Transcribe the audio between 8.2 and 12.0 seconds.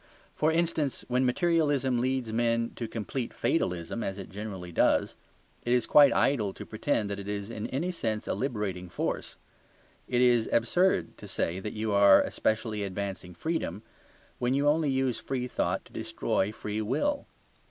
a liberating force. It is absurd to say that you